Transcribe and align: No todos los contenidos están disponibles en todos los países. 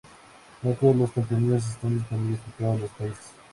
No 0.63 0.73
todos 0.73 0.95
los 0.95 1.11
contenidos 1.11 1.63
están 1.69 1.99
disponibles 1.99 2.39
en 2.47 2.51
todos 2.65 2.79
los 2.81 2.89
países. 2.89 3.33